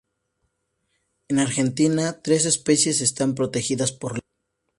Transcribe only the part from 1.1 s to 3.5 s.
En Argentina tres especies están